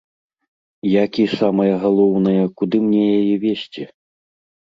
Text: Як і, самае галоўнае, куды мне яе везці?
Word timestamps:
Як 1.03 1.11
і, 1.23 1.25
самае 1.41 1.67
галоўнае, 1.83 2.43
куды 2.61 2.77
мне 2.85 3.03
яе 3.19 3.35
везці? 3.45 3.83